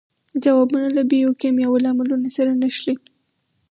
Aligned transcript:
ځوابونه 0.43 0.87
له 0.97 1.01
بیوکیمیاوي 1.11 1.79
لاملونو 1.85 2.29
سره 2.37 2.51
نښلوي. 2.61 2.97